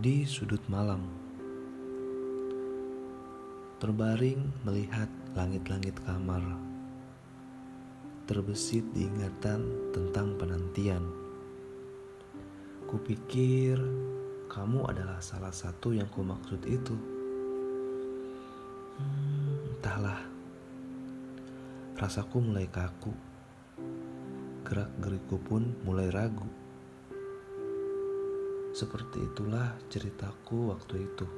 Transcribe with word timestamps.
di 0.00 0.24
sudut 0.24 0.64
malam. 0.72 1.04
Terbaring 3.76 4.64
melihat 4.64 5.12
langit-langit 5.36 5.92
kamar. 6.08 6.40
Terbesit 8.24 8.80
diingatan 8.96 9.60
tentang 9.92 10.40
penantian. 10.40 11.04
Kupikir 12.88 13.76
kamu 14.48 14.88
adalah 14.88 15.20
salah 15.20 15.52
satu 15.52 15.92
yang 15.92 16.08
kumaksud 16.08 16.64
itu. 16.64 16.96
Hmm, 18.96 19.76
entahlah. 19.76 20.24
Rasaku 22.00 22.40
mulai 22.40 22.64
kaku. 22.72 23.12
Gerak-gerikku 24.64 25.36
pun 25.44 25.76
mulai 25.84 26.08
ragu. 26.08 26.59
Seperti 28.80 29.20
itulah 29.20 29.76
ceritaku 29.92 30.72
waktu 30.72 31.04
itu. 31.04 31.28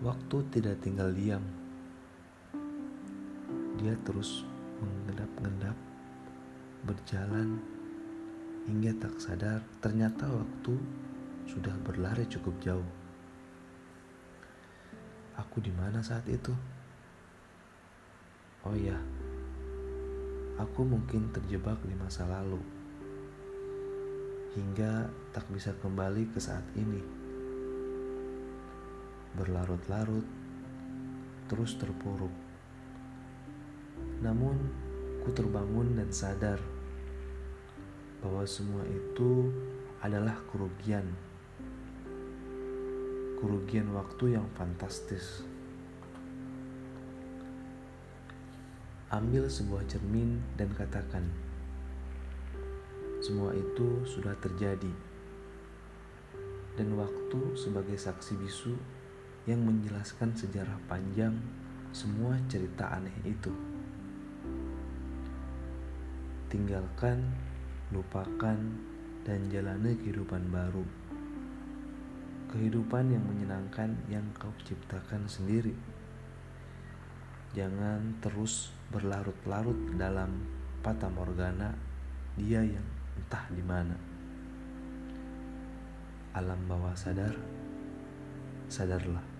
Waktu 0.00 0.36
tidak 0.48 0.80
tinggal 0.80 1.12
diam. 1.12 1.44
Dia 3.76 3.92
terus 4.08 4.48
mengendap-endap, 4.80 5.76
berjalan 6.88 7.60
hingga 8.64 8.96
tak 8.96 9.20
sadar 9.20 9.60
ternyata 9.84 10.24
waktu 10.24 10.80
sudah 11.44 11.76
berlari 11.84 12.24
cukup 12.32 12.56
jauh. 12.64 12.90
Aku 15.36 15.60
di 15.60 15.76
mana 15.76 16.00
saat 16.00 16.24
itu? 16.32 16.56
Oh 18.64 18.72
ya, 18.72 18.96
aku 20.56 20.80
mungkin 20.80 21.28
terjebak 21.28 21.76
di 21.84 21.92
masa 21.92 22.24
lalu 22.24 22.78
hingga 24.58 25.06
tak 25.30 25.46
bisa 25.54 25.70
kembali 25.78 26.34
ke 26.34 26.42
saat 26.42 26.66
ini. 26.74 26.98
Berlarut-larut, 29.38 30.26
terus 31.46 31.78
terpuruk. 31.78 32.34
Namun, 34.18 34.58
ku 35.22 35.30
terbangun 35.30 35.94
dan 35.94 36.10
sadar 36.10 36.58
bahwa 38.18 38.42
semua 38.42 38.82
itu 38.90 39.54
adalah 40.02 40.34
kerugian. 40.50 41.06
Kerugian 43.38 43.94
waktu 43.94 44.34
yang 44.34 44.50
fantastis. 44.58 45.46
Ambil 49.14 49.46
sebuah 49.46 49.86
cermin 49.86 50.42
dan 50.58 50.74
katakan, 50.74 51.30
semua 53.28 53.52
itu 53.52 54.08
sudah 54.08 54.32
terjadi, 54.40 54.88
dan 56.80 56.96
waktu 56.96 57.52
sebagai 57.60 58.00
saksi 58.00 58.40
bisu 58.40 58.72
yang 59.44 59.68
menjelaskan 59.68 60.32
sejarah 60.32 60.80
panjang 60.88 61.36
semua 61.92 62.40
cerita 62.48 62.88
aneh 62.88 63.12
itu. 63.28 63.52
Tinggalkan, 66.48 67.20
lupakan, 67.92 68.56
dan 69.28 69.40
jalani 69.52 69.92
kehidupan 70.00 70.48
baru. 70.48 70.88
Kehidupan 72.48 73.12
yang 73.12 73.28
menyenangkan 73.28 73.92
yang 74.08 74.24
kau 74.40 74.56
ciptakan 74.64 75.28
sendiri. 75.28 75.76
Jangan 77.52 78.24
terus 78.24 78.72
berlarut-larut 78.88 80.00
dalam 80.00 80.48
fata 80.80 81.12
morgana 81.12 81.76
dia 82.40 82.64
yang 82.64 82.97
entah 83.18 83.44
di 83.50 83.62
mana. 83.66 83.98
Alam 86.38 86.70
bawah 86.70 86.94
sadar, 86.94 87.34
sadarlah. 88.70 89.37